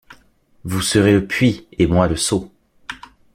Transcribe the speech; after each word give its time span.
Vous 0.63 0.81
serez 0.81 1.11
le 1.13 1.27
puits 1.27 1.67
et 1.73 1.85
moi 1.85 2.07
le 2.07 2.15
seau... 2.15 2.51